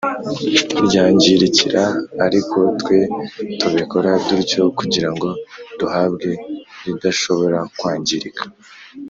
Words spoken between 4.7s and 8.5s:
kugira ngo duhabwe iridashobora kwangirika